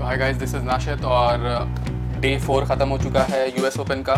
[0.00, 1.42] Hi guys this is Nashid और
[2.20, 4.14] day four ख़त्म हो चुका है यूएस ओपन का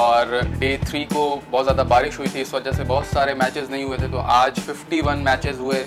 [0.00, 3.70] और डे थ्री को बहुत ज़्यादा बारिश हुई थी, इस वजह से बहुत सारे मैचेस
[3.70, 5.84] नहीं हुए थे। तो आज 51 मैचेस हुए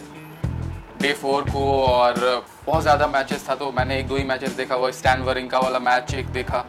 [1.01, 2.19] डे फोर को और
[2.65, 5.79] बहुत ज़्यादा मैचेस था। तो मैंने एक दो ही मैचेस देखा, वो स्टैन वरिंका वाला
[5.81, 6.65] मैच एक देखा,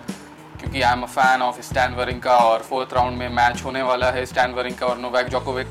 [0.60, 4.10] क्योंकि I am a fan of Stan Wawrinka और फोर्थ राउंड में मैच होने वाला
[4.10, 5.66] है स्टैन वरिंका और नोवैक जोकोविक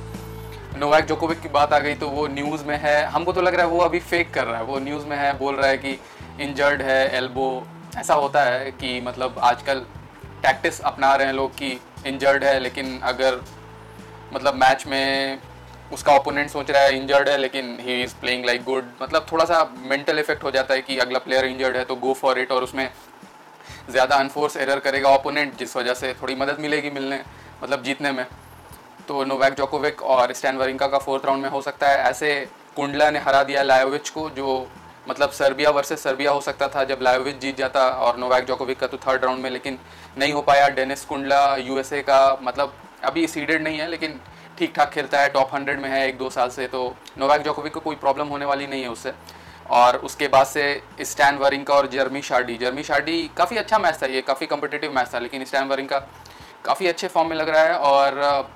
[0.78, 3.66] नोवैक जोकोविक की बात आ गई तो वो न्यूज़ में है। हमको तो लग रहा
[3.66, 6.00] है वो अभी फेक कर रहा है। वो न्यूज़ में है, बोल रहा है कि
[6.40, 7.48] इंजर्ड है एल्बो
[7.98, 9.86] ऐसा होता है कि मतलब आजकल
[10.44, 13.42] टैक्टिस अपना रहे हैं लोग कि इंजर्ड है, लेकिन अगर
[14.34, 15.40] मतलब मैच में
[15.94, 19.46] उसका ओपोनेंट सोच रहा है इंजर्ड है, लेकिन he is playing like good मतलब थोड़ा
[19.46, 22.52] सा मेंटल इफ़ेक्ट हो जाता है कि अगला प्लेयर इंजर्ड है तो गो फॉर इट
[22.52, 22.90] और उसमें
[23.92, 27.22] ज़्यादा अनफोर्स एरर करेगा ओपोनेंट जिस वजह से थोड़ी मदद मिलेगी मिलने
[27.64, 28.26] मतलब जीतने में।
[29.08, 32.34] तो नोवैक जोकोविक और स्टैन वरिंका का फोर्थ राउंड में हो सकता है। ऐसे
[32.76, 34.68] कुंडला ने हरा दिया लायोविच को, जो
[35.08, 38.88] मतलब सर्बिया वर्सेस सर्बिया हो सकता था जब लायोविच जीत जाता और नोवैक जोकोविक का
[38.88, 39.78] तो थर्ड राउंड में, लेकिन
[40.18, 44.20] नहीं हो पाया। डेनिस कुंडला यूएसए का मतलब अभी सीडेड नहीं है, लेकिन
[44.58, 47.74] ठीक ठाक खेलता है टॉप हंड्रेड में है एक दो साल से तो नोवैक जोकोविक
[47.74, 49.14] को कोई प्रॉब्लम होने वाली नहीं है उससे।
[49.72, 54.06] और उसके बाद से स्टैन वरिंका और जर्मी शार्डी। जर्मी शार्डी काफ़ी अच्छा मैच था
[54.06, 56.00] ये, काफ़ी कम्पिटेटिव मैच था, लेकिन स्टैन वरिंका
[56.66, 58.50] काफ़ी अच्छे फॉर्म में लग रहा है और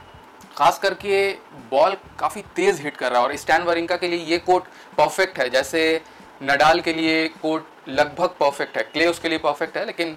[0.57, 1.31] खास करके
[1.71, 4.63] बॉल काफ़ी तेज़ हिट कर रहा है। और स्टैन वरिंका के लिए ये कोट
[4.97, 6.01] परफेक्ट है, जैसे
[6.41, 10.15] नडाल के लिए कोर्ट लगभग परफेक्ट है। क्ले उसके लिए परफेक्ट है, लेकिन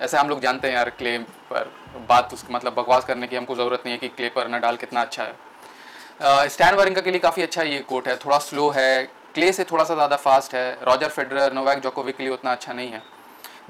[0.00, 1.16] ऐसे हम लोग जानते हैं यार क्ले
[1.50, 1.70] पर
[2.08, 5.00] बात उस मतलब बकवास करने की हमको ज़रूरत नहीं है कि क्ले पर नडाल कितना
[5.02, 9.04] अच्छा है। स्टैन वरिंका के लिए काफ़ी अच्छा ये कोट है, थोड़ा स्लो है।
[9.34, 12.72] क्ले से थोड़ा सा ज़्यादा फास्ट है। रॉजर फेडरर नोवैक जोकोविक के लिए उतना अच्छा
[12.72, 13.02] नहीं है,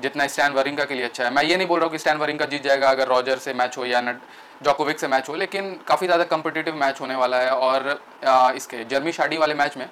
[0.00, 2.16] जितना स्टैन वरिंगा के लिए अच्छा है। मैं ये नहीं बोल रहा हूँ कि स्टैन
[2.18, 4.00] वरिंका जीत जाएगा अगर रॉजर से मैच हो या
[4.62, 9.12] जोकोविक से मैच हो, लेकिन काफ़ी ज़्यादा कम्पिटिटिव मैच होने वाला है। और इसके, जर्मी
[9.12, 9.86] शाडी वाले मैच में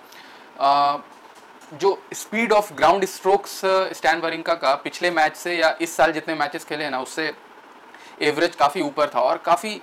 [1.73, 3.61] जो speed of ground strokes
[3.97, 7.33] Stan Wawrinka का पिछले मैच से या इस साल जितने मैचेस खेले हैं ना, उससे
[8.23, 9.81] एवरेज काफ़ी ऊपर था और काफ़ी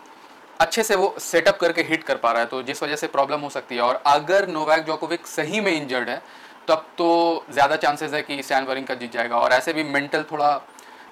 [0.59, 3.39] अच्छे से वो सेटअप करके हिट कर पा रहा है। तो जिस वजह से प्रॉब्लम
[3.39, 6.21] हो सकती है और अगर नोवैक जोकोविक सही में इंजर्ड है,
[6.67, 10.59] तब तो ज़्यादा चांसेस है कि स्टैन वरिंका जीत जाएगा। और ऐसे भी मेंटल थोड़ा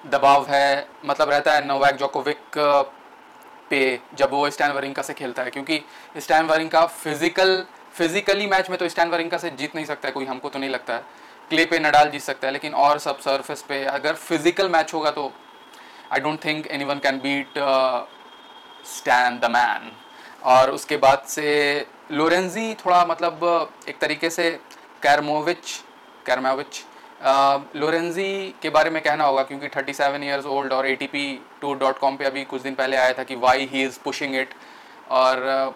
[0.06, 2.58] दबाव है मतलब रहता है नोवैक जोकोविक
[3.70, 5.80] पे जब वो स्टैन वरिंका से खेलता है, क्योंकि
[6.18, 10.24] Stan Wawrinka physical physically match में तो स्टैन वरिंका से जीत नहीं सकता है, कोई
[10.26, 11.04] हमको तो नहीं लगता है।
[11.50, 15.10] क्ले पे नडाल जीत सकता है, लेकिन और सब सरफेस पे अगर फ़िज़िकल मैच होगा
[15.10, 15.32] तो
[16.12, 17.58] I don't think anyone can beat
[18.88, 19.90] Stan the man
[20.44, 21.46] और उसके बाद से
[22.12, 24.50] लोरेंजी थोड़ा मतलब एक तरीके से
[25.02, 25.72] कैरमोविच
[26.26, 26.82] कैरमोविच
[27.76, 31.24] लोरेंजी के बारे में कहना होगा, क्योंकि 37 सेवन ईयर्स ओल्ड और A T P
[31.60, 34.34] tour dot com पर अभी कुछ दिन पहले आया था कि why he is pushing
[34.36, 34.54] it
[35.10, 35.74] और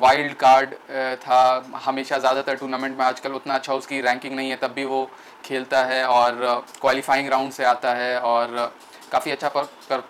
[0.00, 0.74] वाइल्ड कार्ड
[1.18, 1.40] था।
[1.84, 5.08] हमेशा ज़्यादातर टूर्नामेंट में आजकल उतना अच्छा उसकी रैंकिंग नहीं है, तब भी वो
[5.44, 8.72] खेलता है और क्वालिफाइंग राउंड से आता है और
[9.12, 10.02] काफ़ी अच्छा पर कर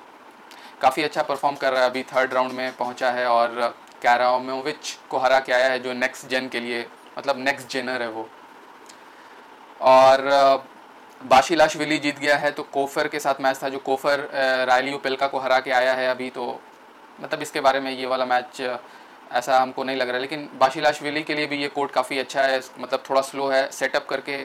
[0.80, 5.18] काफ़ी अच्छा परफॉर्म कर रहा है। अभी थर्ड राउंड में पहुँचा है और कैरामोविच को
[5.18, 6.86] हरा के आया है, जो नेक्स्ट जेन के लिए
[7.18, 8.28] मतलब नेक्स्ट जेनर है वो।
[9.82, 10.68] और
[11.20, 14.28] बाशिलाशविली जीत गया है तो कोफर के साथ मैच था, जो कोफर
[14.68, 16.60] रायली उपेलका को हरा के आया है अभी तो
[17.20, 18.60] मतलब इसके बारे में ये वाला मैच
[19.32, 22.42] ऐसा हमको नहीं लग रहा है लेकिन बाशिलाशविली के लिए भी ये कोर्ट काफ़ी अच्छा
[22.42, 24.38] है मतलब थोड़ा स्लो है सेटअप करके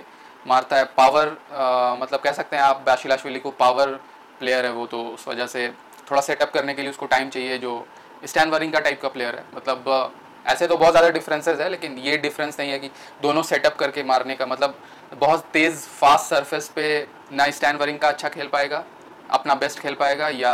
[0.46, 3.91] मारता है पावर आ, मतलब कह सकते हैं आप बाशिलाशविली को पावर
[4.40, 5.68] प्लेयर है वो तो उस वजह से
[6.12, 7.85] थोड़ा सेटअप करने के लिए उसको टाइम चाहिए जो
[8.25, 10.13] स्टैन वरिंग का टाइप का प्लेयर है। मतलब
[10.47, 12.90] ऐसे तो बहुत ज़्यादा डिफरेंसेस है लेकिन ये डिफरेंस नहीं है कि
[13.22, 14.78] दोनों सेटअप करके मारने का मतलब
[15.13, 16.85] बहुत तेज़ फास्ट सरफेस पे
[17.31, 18.84] ना स्टैन वरिंग का अच्छा खेल पाएगा
[19.29, 20.53] अपना बेस्ट खेल पाएगा या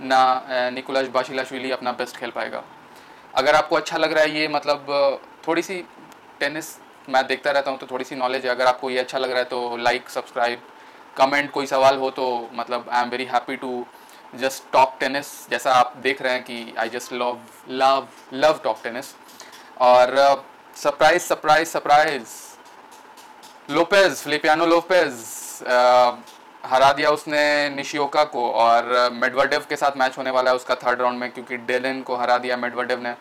[0.00, 2.62] ना निकोलस बाशिलाशविली अपना बेस्ट खेल पाएगा।
[3.34, 4.86] अगर आपको अच्छा लग रहा है ये मतलब
[5.46, 5.84] थोड़ी सी
[6.40, 6.66] टेनिस
[7.08, 9.38] मैं देखता रहता हूँ तो थोड़ी सी नॉलेज है। अगर आपको ये अच्छा लग रहा
[9.38, 10.60] है तो लाइक सब्सक्राइब
[11.16, 13.84] कमेंट कोई सवाल हो तो मतलब I am very happy to
[14.34, 17.38] just talk tennis जैसा आप देख रहे हैं कि I just love
[17.70, 19.14] love love talk tennis
[19.82, 20.14] और
[20.76, 22.32] surprise surprise surprise
[23.70, 25.12] Lopez Feliciano Lopez
[26.64, 31.00] हरा दिया उसने निशियोका को। और मेडवर्डेव के साथ मैच होने वाला है उसका थर्ड
[31.00, 33.14] राउंड में, क्योंकि डेलिन को हरा दिया मेडवाडेव ने।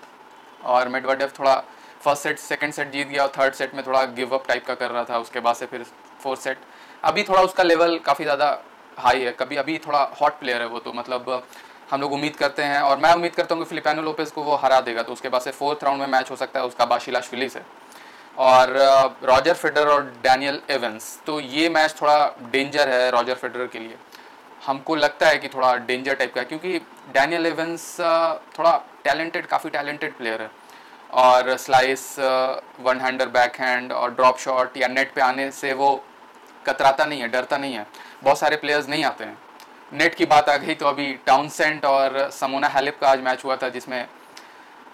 [0.65, 1.55] और मेडवाडेव थोड़ा
[2.03, 4.75] फ़र्स्ट सेट सेकंड सेट जीत गया और थर्ड सेट में थोड़ा गिव अप टाइप का
[4.75, 5.85] कर रहा था, उसके बाद से फिर
[6.23, 6.57] फोर्थ सेट
[7.03, 8.57] अभी थोड़ा उसका लेवल काफ़ी ज़्यादा
[8.97, 11.43] हाई है, कभी अभी थोड़ा हॉट प्लेयर है वो तो मतलब
[11.91, 14.55] हम लोग उम्मीद करते हैं और मैं उम्मीद करता हूँ कि फिलिपानो लोपेज को वो
[14.55, 17.27] हरा देगा तो उसके बाद से फोर्थ राउंड में मैच हो सकता है, उसका बाशिलाश
[17.27, 17.61] फिली से
[18.37, 18.73] और
[19.23, 22.17] रॉजर फेडर और डैनियल एवेंस तो ये मैच थोड़ा
[22.51, 23.97] डेंजर है रॉजर फेडर के लिए।
[24.61, 26.79] हमको लगता है कि थोड़ा डेंजर टाइप का है, क्योंकि
[27.13, 27.95] डैनियल एवेंस
[28.57, 30.49] थोड़ा टैलेंटेड, काफ़ी टैलेंटेड प्लेयर है।
[31.13, 32.15] और slice
[32.81, 35.95] one hander back hand और ड्रॉप शॉट या नेट पे आने से वो
[36.65, 37.85] कतराता नहीं है, डरता नहीं है।
[38.23, 39.37] बहुत सारे प्लेयर्स नहीं आते हैं।
[39.93, 43.55] नेट की बात आ गई तो अभी टाउनसेंट और समोना हेलिप का आज मैच हुआ
[43.55, 44.07] था, जिसमें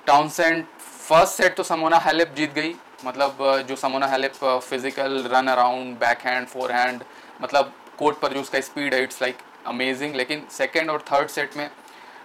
[0.07, 0.65] टाउनसेंट
[1.07, 5.95] फ़र्स्ट सेट तो समोना हेलिप जीत गई। मतलब जो Simona Halep physical run around
[6.25, 7.03] backhand forehand
[7.41, 11.55] मतलब कोर्ट पर जो उसका स्पीड है इट्स लाइक अमेजिंग लेकिन सेकेंड और थर्ड सेट
[11.57, 11.69] में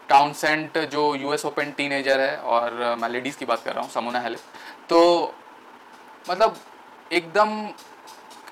[0.08, 4.20] टाउनसेंट जो यूएस ओपन टीनेजर है, और मैं लेडीज़ की बात कर रहा हूँ समोना
[4.20, 4.40] हेलिप
[4.88, 5.34] तो
[6.26, 6.56] मतलब
[7.12, 7.68] एकदम,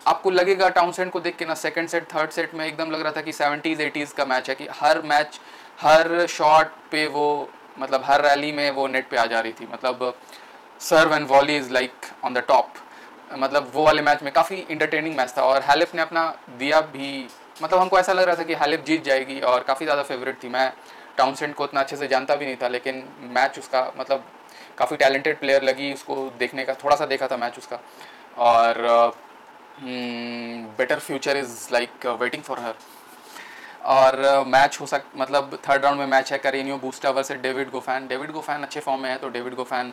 [0.07, 3.13] आपको लगेगा टाउनसेंट को देख के ना सेकंड सेट थर्ड सेट में एकदम लग रहा
[3.13, 5.41] था कि सेवेंटीज़ एटीज़ का मैच है कि हर मैच
[5.81, 9.69] हर शॉट पे वो मतलब हर रैली में वो नेट पे आ जा रही थी।
[9.73, 10.15] मतलब
[10.81, 12.73] serve and volley is like on the top
[13.33, 16.25] मतलब वो वाले मैच में काफ़ी इंटरटेनिंग मैच था, और हैलिफ ने अपना
[16.59, 17.29] दिया भी
[17.63, 20.49] मतलब हमको ऐसा लग रहा था कि हैलिफ जीत जाएगी, और काफ़ी ज़्यादा फेवरेट थी।
[20.49, 20.73] मैं
[21.19, 23.05] टाउनसेंट को उतना अच्छे से जानता भी नहीं था, लेकिन
[23.35, 24.25] मैच उसका मतलब
[24.79, 27.79] काफ़ी टैलेंटेड प्लेयर लगी उसको देखने का, थोड़ा सा देखा था मैच उसका।
[28.39, 29.13] और
[30.79, 32.75] better future is like waiting for her
[33.93, 38.07] और मैच हो सक मतलब थर्ड राउंड में मैच है Carreno Busta versus David Goffin
[38.09, 39.93] David Goffin अच्छे फॉर्म में है तो डेविड गोफैन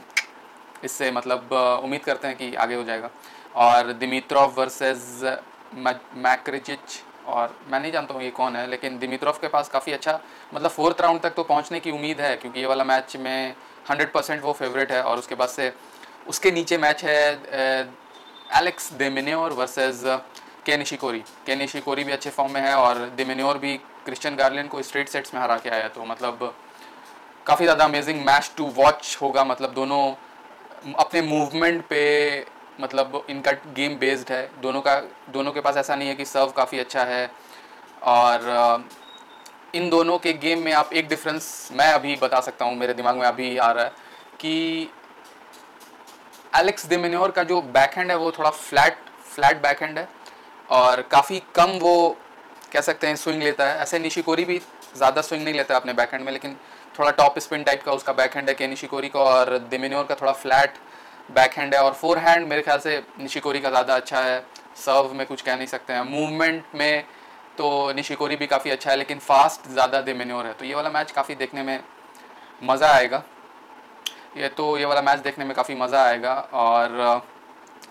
[0.83, 3.09] इससे मतलब उम्मीद करते हैं कि आगे हो जाएगा।
[3.57, 5.21] और दिमित्रोव वर्सेस
[5.75, 10.19] मैक्रिचिच और मैं नहीं जानता हूँ ये कौन है, लेकिन दिमित्रोव के पास काफ़ी अच्छा
[10.53, 13.55] मतलब फोर्थ राउंड तक तो पहुँचने की उम्मीद है, क्योंकि ये वाला मैच में
[13.89, 15.71] हंड्रेड परसेंट वो फेवरेट है, और उसके बाद से
[16.27, 17.81] उसके नीचे मैच है
[18.57, 20.01] Alex de Minaur versus
[20.65, 23.75] K Nishikori K Nishikori भी अच्छे फॉर्म में है, और डेमिन्योर भी
[24.05, 26.53] क्रिश्चियन गार्लियन को स्ट्रेट सेट्स में हरा के आया तो मतलब
[27.45, 30.01] काफ़ी ज़्यादा अमेजिंग मैच टू वॉच होगा मतलब दोनों
[30.99, 32.01] अपने मूवमेंट पे
[32.79, 34.99] मतलब इनका गेम बेस्ड है। दोनों का,
[35.29, 37.29] दोनों के पास ऐसा नहीं है कि सर्व काफ़ी अच्छा है।
[38.03, 38.87] और
[39.75, 43.15] इन दोनों के गेम में आप एक डिफरेंस मैं अभी बता सकता हूँ, मेरे दिमाग
[43.15, 43.91] में अभी आ रहा है
[44.39, 44.89] कि
[46.53, 50.07] एलेक्स डेमिन्योर का जो बैकहैंड है, वो थोड़ा फ्लैट फ्लैट बैकहैंड है।
[50.69, 52.17] और काफ़ी कम वो
[52.73, 54.57] कह सकते हैं स्विंग लेता है। ऐसे निशिकोरी भी
[54.97, 56.55] ज़्यादा स्विंग नहीं लेता है अपने बैकहैंड में, लेकिन
[56.99, 60.31] थोड़ा टॉप स्पिन टाइप का उसका बैकहैंड है के निशिकोरी का, और डेमिन्योर का थोड़ा
[60.33, 60.77] फ्लैट
[61.29, 64.39] बैकहैंड है और फोर हैंड मेरे ख्याल से निशिकोरी का ज़्यादा अच्छा है।
[64.77, 67.03] सर्व में कुछ कह नहीं सकते हैं। मूवमेंट में
[67.57, 71.11] तो निशिकोरी भी काफ़ी अच्छा है, लेकिन फास्ट ज़्यादा डेमिन्योर है। तो ये वाला मैच
[71.11, 71.79] काफ़ी देखने में
[72.63, 73.23] मज़ा आएगा।
[74.37, 77.21] ये तो ये वाला मैच देखने में काफ़ी मज़ा आएगा। और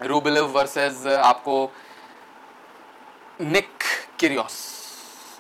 [0.02, 1.70] रूबिलिव वर्सेस आपको
[3.41, 3.70] निक
[4.20, 4.56] किरियोस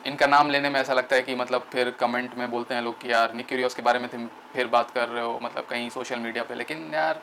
[0.06, 3.00] इनका नाम लेने में ऐसा लगता है कि मतलब फिर कमेंट में बोलते हैं लोग
[3.00, 4.08] कि यार निक किरियोस के बारे में
[4.54, 7.20] फिर बात कर रहे हो मतलब कहीं सोशल मीडिया पे। लेकिन यार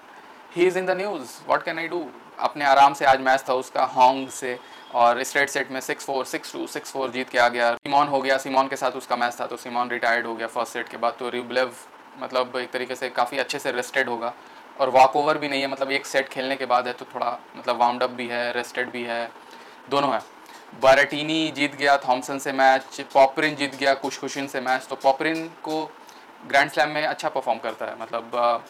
[0.55, 2.05] he is in the news what can I do
[2.39, 4.57] अपने आराम से आज मैच था उसका हॉन्ग से,
[4.93, 8.07] और स्ट्रेट सेट में six four six two six four जीत के आ गया। सीमॉन
[8.07, 10.89] हो गया सीमॉन के साथ उसका मैच था तो सीमॉन रिटायर्ड हो गया फ़र्स्ट सेट
[10.89, 11.73] के बाद तो रिबलेव
[12.19, 14.33] मतलब एक तरीके से काफ़ी अच्छे से रेस्टेड होगा।
[14.79, 17.37] और वॉक ओवर भी नहीं है मतलब एक सेट खेलने के बाद है तो थोड़ा
[17.57, 19.29] मतलब वार्मड अप भी है रेस्टेड भी है।
[19.89, 20.19] दोनों है।
[20.81, 25.83] बाराटीनी जीत गया थॉमसन से मैच पॉपरिन जीत गया कुशकुशिन से मैच तो पॉपरिन को
[26.47, 28.63] ग्रैंड स्लैम में अच्छा परफॉर्म करता है। मतलब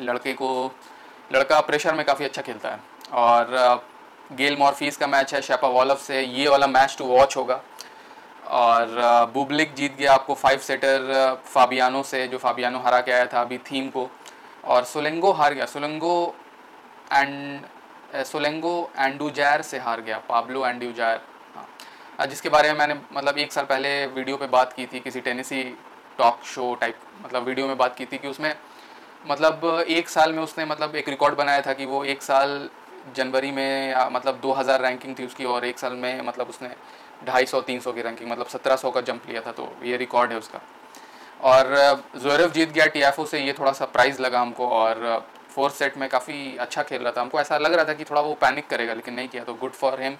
[0.00, 0.48] लड़के को
[1.30, 2.80] लड़का प्रेशर में काफ़ी अच्छा खेलता है।
[3.12, 3.84] और
[4.32, 7.60] गेल मॉर्फीस का मैच है शेपा वॉलफ से ये वाला मैच टू वॉच होगा।
[8.50, 8.86] और
[9.34, 13.58] बुबलिक जीत गया आपको फाइव सेटर फाबियानो से, जो फाबियानो हरा के आया था अभी
[13.70, 14.08] थीम को।
[14.64, 16.34] और सोलेंगो हार गया। सोलेंगो
[17.12, 21.20] एंड सोलेंगो एंडूजैर से हार गया, पाब्लो एंडूजैर।
[21.56, 25.20] हाँ। जिसके बारे में मैंने मतलब एक साल पहले वीडियो पे बात की थी, किसी
[25.20, 25.62] टेनिसी
[26.18, 28.54] टॉक शो टाइप मतलब वीडियो में बात की थी कि उसमें
[29.24, 32.68] मतलब एक साल में उसने मतलब एक रिकॉर्ड बनाया था कि वो एक साल
[33.16, 36.68] जनवरी में मतलब 2000 रैंकिंग थी उसकी और एक साल में मतलब उसने
[37.26, 39.96] ढाई सौ, तीन सौ की रैंकिंग मतलब सत्रह सौ का जंप लिया था तो ये
[39.96, 40.60] रिकॉर्ड है उसका।
[41.42, 46.08] और जोरव जीत गया टीएफओ से, ये थोड़ा सरप्राइज़ लगा हमको और फोर्थ सेट में
[46.08, 48.94] काफ़ी अच्छा खेल रहा था। हमको ऐसा लग रहा था कि थोड़ा वो पैनिक करेगा,
[48.94, 50.16] लेकिन नहीं किया तो गुड फॉर हिम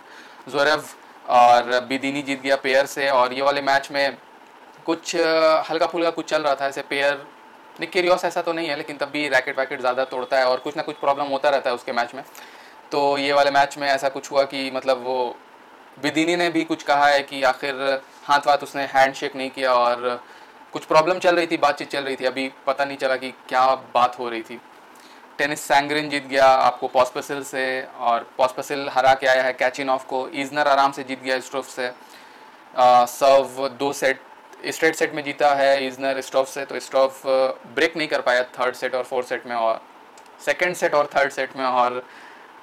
[0.49, 0.85] जोरव
[1.31, 4.17] और बिदिनी जीत गया पेयर से और ये वाले मैच में
[4.87, 5.15] कुछ
[5.71, 7.27] हल्का फुल्का कुछ चल रहा था, ऐसे पेयर
[7.81, 10.77] निक्रियोस ऐसा तो नहीं है, लेकिन तब भी रैकेट वैकेट ज़्यादा तोड़ता है और कुछ
[10.77, 12.23] ना कुछ प्रॉब्लम होता रहता है उसके मैच में।
[12.93, 15.37] तो ये वाले मैच में ऐसा कुछ हुआ कि मतलब वो
[16.03, 19.73] विदिनी ने भी कुछ कहा है कि आखिर हाथ वाथ उसने हैंड शेक नहीं किया
[19.75, 20.21] और
[20.73, 23.65] कुछ प्रॉब्लम चल रही थी, बातचीत चल रही थी। अभी पता नहीं चला कि क्या
[23.95, 24.61] बात हो रही थी।
[25.39, 27.65] टेनिस सैंग्रिन जीत गया आपको पॉस्पसिल से
[28.01, 31.69] और पॉस्पसिल हरा के आया है कैचिन ऑफ़ को। ईजनर आराम से जीत गया स्ट्रोफ
[31.69, 31.91] से।
[32.75, 34.21] सर्व दो सेट
[34.67, 37.23] स्ट्रेट सेट में जीता है इजनर स्टॉफ से तो स्टॉफ
[37.75, 39.81] ब्रेक नहीं कर पाया थर्ड सेट और फोर्थ सेट में और
[40.45, 42.03] सेकेंड सेट और थर्ड सेट में और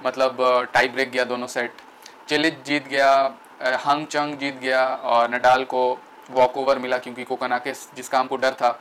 [0.05, 0.37] मतलब
[0.73, 1.81] टाई ब्रेक गया दोनों सेट
[2.29, 3.11] चिलिज जीत गया
[3.85, 5.81] हंग चंग जीत गया और नडाल को
[6.31, 8.79] वॉक ओवर मिला क्योंकि कोकना के जिसका हमको डर था।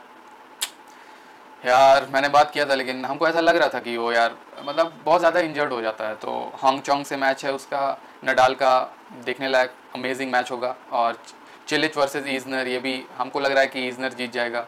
[1.65, 4.93] यार, मैंने बात किया था लेकिन हमको ऐसा लग रहा था कि वो यार मतलब
[5.05, 6.33] बहुत ज़्यादा इंजर्ड हो जाता है तो
[6.63, 8.79] हंग चोंग से मैच है उसका, नडाल का
[9.25, 11.17] देखने लायक अमेजिंग मैच होगा और
[11.67, 14.65] चिलिच वर्सेस ईजनर ये भी हमको लग रहा है कि ईजनर जीत जाएगा।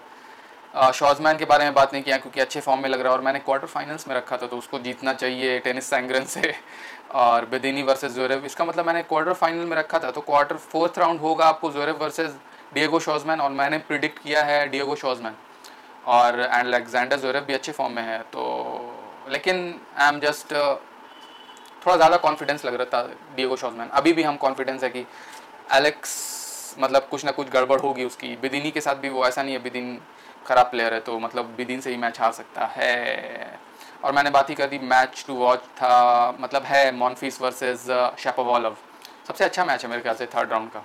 [0.94, 3.24] शॉजमैन के बारे में बात नहीं किया क्योंकि अच्छे फॉर्म में लग रहा है और
[3.25, 6.53] मैंने क्वार्टर फाइनल्स में रखा था तो उसको जीतना चाहिए टेनिस सैंग्रन से।
[7.13, 11.00] और बेदिनी वर्सेस जोरेव इसका मतलब मैंने क्वार्टर फाइनल में रखा था तो क्वार्टर फोर्थ
[11.00, 12.36] राउंड होगा आपको जोरेव वर्सेस
[12.74, 15.36] डिएगो शॉजमैन और मैंने प्रिडिक्ट किया है डिएगो शॉजमैन
[16.08, 18.44] और एंड अलेक्जेंडर जोरेव भी अच्छे फॉर्म में है तो
[19.29, 24.38] लेकिन आई एम जस्ट थोड़ा ज़्यादा कॉन्फिडेंस लग रहा था डिएगो शॉजमैन अभी भी हम
[24.38, 25.06] कॉन्फिडेंस है कि
[25.74, 26.13] एलेक्स
[26.79, 29.62] मतलब कुछ ना कुछ गड़बड़ होगी उसकी। बिदिनी के साथ भी वो ऐसा नहीं है,
[29.63, 30.00] बिदिन
[30.48, 33.59] ख़राब प्लेयर है तो मतलब बिदिन से ही मैच हार सकता है।
[34.03, 37.86] और मैंने बात ही कर दी मैच टू वॉच था मतलब है मॉनफीस वर्सेस
[38.19, 38.77] शेपोवॉलव
[39.27, 40.83] सबसे अच्छा मैच है मेरे ख्याल से थर्ड राउंड का।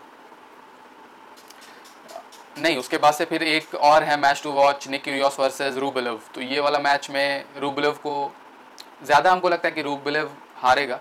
[2.58, 6.40] नहीं, उसके बाद से फिर एक और है match to watch Kyrgios versus Rublev तो
[6.42, 8.32] ये वाला मैच में रूबलेव को
[9.04, 11.00] ज़्यादा हमको लगता है कि रूबलेव हारेगा।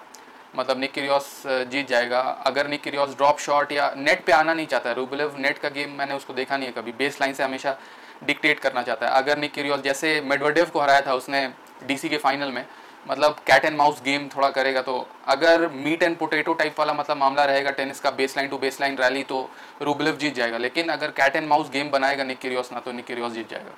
[0.56, 4.96] मतलब निक्यूरियोस जीत जाएगा। अगर निक्यूरियोस ड्रॉप शॉट या नेट पे आना नहीं चाहता है
[4.96, 7.78] रूबलेव नेट का गेम मैंने उसको देखा नहीं है कभी। बेस लाइन से हमेशा
[8.24, 11.48] डिक्टेट करना चाहता है। अगर निक जैसे मेडवर्डेव को हराया था उसने
[11.88, 12.66] डीसी के फाइनल में
[13.06, 14.96] मतलब कैट एंड माउस गेम थोड़ा करेगा तो।
[15.28, 18.80] अगर मीट एंड पोटैटो टाइप वाला मतलब मामला रहेगा टेनिस का base line to base
[18.82, 19.50] line rally तो
[19.82, 23.50] रूबलेव जीत जाएगा। लेकिन अगर कैट एंड माउस गेम बनाएगा निक ना तो निक जीत
[23.50, 23.72] जाएगा।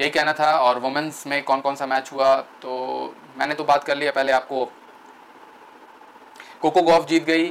[0.00, 3.84] यही कहना था। और वुमेंस में कौन कौन सा मैच हुआ तो मैंने तो बात
[3.84, 4.70] कर लिया पहले आपको।
[6.62, 7.48] कोको गॉफ जीत गई।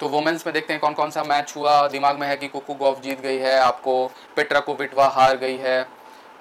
[0.00, 2.74] तो वुमेंस में देखते हैं कौन कौन सा मैच हुआ। दिमाग में है कि कोको
[2.74, 4.06] गॉफ जीत गई है, आपको
[4.36, 5.86] पेट्रा को विटवा हार गई है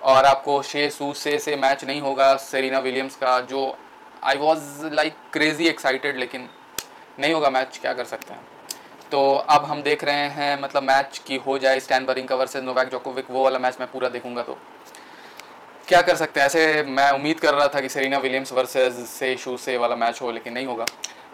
[0.03, 3.77] और आपको शे सू से से मैच नहीं होगा सेरिना विलियम्स का, जो
[4.23, 6.49] I was like crazy excited लेकिन
[7.19, 8.41] नहीं होगा मैच क्या कर सकते हैं?
[9.11, 12.63] तो अब हम देख रहे हैं मतलब मैच की हो जाए स्टैन बरिंग का वर्सेज
[12.63, 14.57] नोवैक जोकोविक वो वाला मैच मैं पूरा देखूँगा तो।
[15.87, 16.47] क्या कर सकते हैं?
[16.47, 20.21] ऐसे मैं उम्मीद कर रहा था कि सेरिना विलियम्स वर्सेज से शू से वाला मैच
[20.21, 20.85] हो, लेकिन नहीं होगा।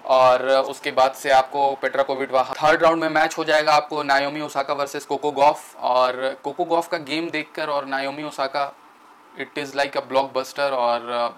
[0.10, 4.42] और उसके बाद से आपको पेट्रा कोविडवा थर्ड राउंड में मैच हो जाएगा आपको Naomi
[4.42, 8.72] Osaka versus Coco Gauff और कोको गॉफ का गेम देखकर और Naomi Osaka
[9.40, 11.38] it is like a blockbuster और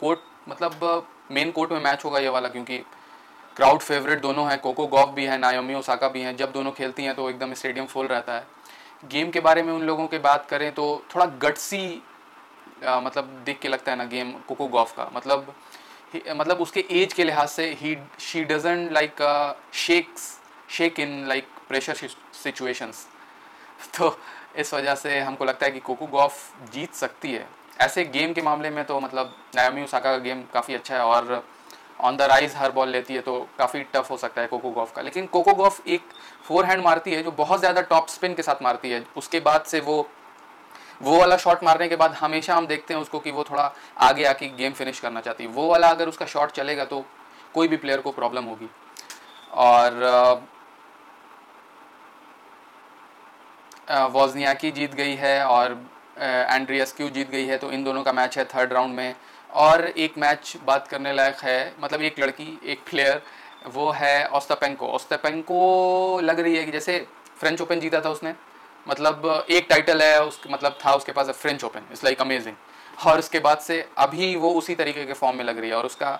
[0.00, 2.78] कोर्ट uh, मतलब मेन uh, कोर्ट में मैच होगा ये वाला क्योंकि
[3.56, 7.04] क्राउड फेवरेट दोनों हैं। कोको गॉफ भी है नायोमी ओसाका भी हैं। जब दोनों खेलती
[7.04, 8.46] हैं तो एकदम स्टेडियम फुल रहता है।
[9.04, 12.02] गेम के बारे में उन लोगों की बात करें तो थोड़ा गटसी
[12.84, 15.54] uh, मतलब देख के लगता है ना गेम कोको गॉफ का। मतलब
[16.14, 19.22] मतलब उसके एज के लिहाज से ही she doesn't like
[19.76, 20.28] shakes
[20.68, 23.06] shake in like pressure situations
[23.98, 24.16] तो
[24.58, 27.46] इस वजह से हमको लगता है कि कोको गॉफ जीत सकती है।
[27.80, 31.42] ऐसे गेम के मामले में तो मतलब नायामी उसाका का गेम काफ़ी अच्छा है और
[32.00, 34.92] on the rise her ball लेती है तो काफ़ी टफ हो सकता है कोको गॉफ
[34.96, 36.02] का। लेकिन कोको गॉफ एक
[36.44, 39.64] फोर हैंड मारती है जो बहुत ज़्यादा टॉप स्पिन के साथ मारती है। उसके बाद
[39.64, 40.02] से वो
[41.00, 44.24] वो वाला शॉट मारने के बाद हमेशा हम देखते हैं उसको कि वो थोड़ा आगे
[44.24, 47.04] आके गेम फिनिश करना चाहती है। वो वाला अगर उसका शॉट चलेगा तो
[47.54, 48.68] कोई भी प्लेयर को प्रॉब्लम होगी।
[49.52, 50.42] और
[54.12, 55.72] वॉजनियाकी जीत गई है और
[56.18, 59.14] एंड्रियसक्यू जीत गई है तो इन दोनों का मैच है थर्ड राउंड में।
[59.50, 63.22] और एक मैच बात करने लायक है मतलब एक लड़की, एक प्लेयर
[63.68, 66.98] वो है ओस्तापेंको। ओस्तापेंको लग रही है कि जैसे
[67.38, 68.34] फ्रेंच ओपन जीता था उसने।
[68.88, 72.56] मतलब एक टाइटल है उस मतलब था उसके पास French Open it's like amazing
[73.06, 75.86] और उसके बाद से अभी वो उसी तरीके के फॉर्म में लग रही है और
[75.86, 76.18] उसका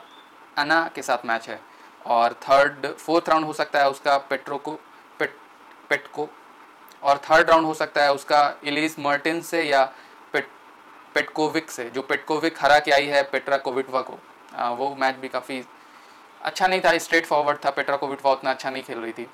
[0.59, 1.61] अना के साथ मैच है।
[2.07, 4.73] और थर्ड फोर्थ राउंड हो सकता है उसका पेट्रो को
[5.19, 5.37] पेट
[5.91, 6.29] पेटको
[7.03, 9.85] और थर्ड राउंड हो सकता है उसका इलीस मर्टिन से या
[10.33, 10.49] पेट
[11.15, 14.19] पेटकोविक से जो पेटकोविक हरा के आई है पेट्रा कोविटवा को।
[14.55, 15.63] आ, वो मैच भी काफ़ी
[16.43, 19.27] अच्छा नहीं था स्ट्रेट फॉरवर्ड था पेट्रा कोविटवा उतना अच्छा नहीं खेल रही थी।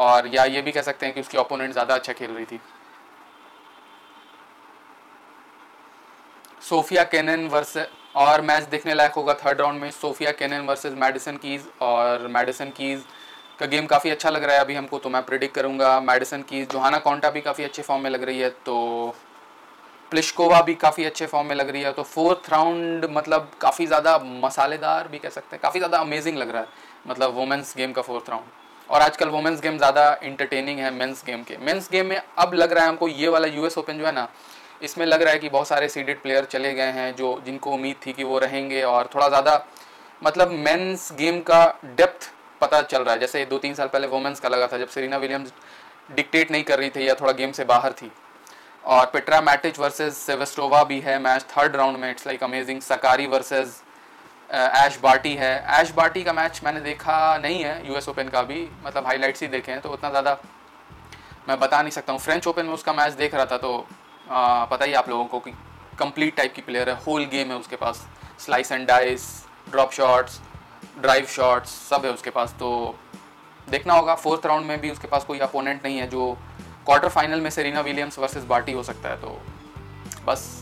[0.00, 2.60] और या ये भी कह सकते हैं कि उसकी ओपोनेंट ज़्यादा अच्छा खेल रही थी।
[6.62, 7.76] सोफिया कैनन वर्स
[8.16, 11.62] और मैच देखने लायक होगा थर्ड राउंड में। Sofia Kenin versus Madison Keys.
[11.82, 13.00] और मेडिसन कीज़
[13.58, 16.68] का गेम काफ़ी अच्छा लग रहा है अभी हमको तो मैं प्रिडिक्ट करूँगा। मेडिसन कीज़,
[16.68, 19.14] जोहाना कॉन्टा भी काफ़ी अच्छे फॉर्म में लग रही है तो
[20.12, 24.18] प्लिशकोवा भी काफ़ी अच्छे फॉर्म में लग रही है। तो फोर्थ राउंड मतलब काफ़ी ज़्यादा
[24.18, 26.68] मसालेदार भी कह सकते हैं, काफ़ी ज़्यादा अमेजिंग लग रहा है
[27.06, 28.58] मतलब वुमेंस गेम का फोर्थ राउंड
[28.90, 32.72] और आजकल वुमेंस गेम ज़्यादा इंटरटेनिंग है मेंस गेम के। मेंस गेम में अब लग
[32.72, 34.28] रहा है हमको ये वाला यूएस ओपन जो है ना,
[34.82, 37.96] इसमें लग रहा है कि बहुत सारे सीडेड प्लेयर चले गए हैं जो, जिनको उम्मीद
[38.06, 39.64] थी कि वो रहेंगे और थोड़ा ज़्यादा
[40.22, 41.64] मतलब मेंस गेम का
[41.96, 42.30] डेप्थ
[42.60, 45.16] पता चल रहा है। जैसे दो तीन साल पहले वुमेंस का लगा था, जब सेरिना
[45.18, 45.52] विलियम्स
[46.10, 48.10] डिक्टेट नहीं कर रही थी या थोड़ा गेम से बाहर थी।
[48.84, 53.26] और पेट्रा मैटिच वर्सेस सेवेस्टोवा भी है मैच थर्ड राउंड में it's like amazing Sakkari
[53.28, 53.82] versus
[54.50, 58.68] Ash Barty है। ऐश बार्टी का मैच मैंने देखा नहीं है यूएस ओपन का भी
[58.84, 60.36] मतलब हाईलाइट्स ही देखे हैं तो उतना ज़्यादा
[61.48, 63.86] मैं बता नहीं सकता हूँ। फ्रेंच ओपन में उसका मैच देख रहा था तो
[64.26, 65.50] आ, पता ही आप लोगों को कि
[65.98, 68.06] कंप्लीट टाइप की प्लेयर है होल गेम है उसके पास।
[68.38, 69.26] Slice and dice
[69.70, 70.40] drop shots
[71.00, 72.98] drive shots सब है उसके पास तो
[73.68, 76.32] देखना होगा। फोर्थ राउंड में भी उसके पास कोई अपोनेंट नहीं है जो
[76.86, 79.40] क्वार्टर फाइनल में सेरिना विलियम्स वर्सेस बार्टी हो सकता है तो
[80.26, 80.59] बस।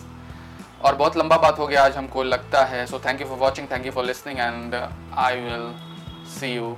[0.84, 3.66] और बहुत लंबा बात हो गया आज हमको लगता है। So thank you for watching
[3.70, 5.72] thank you for listening and I will
[6.30, 6.76] see you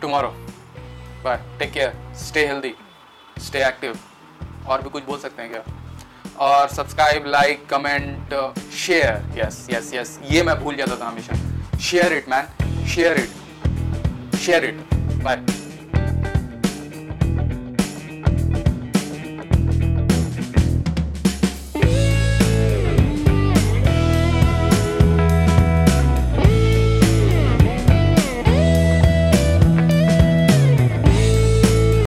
[0.00, 0.28] tomorrow
[1.24, 2.74] bye take care stay healthy
[3.38, 3.98] stay active
[4.68, 5.62] और भी कुछ बोल सकते हैं क्या?
[6.46, 8.34] और subscribe like comment
[8.78, 11.78] share yes yes yes ये मैं भूल जाता था हमेशा.
[11.78, 15.36] Share it man share it share it bye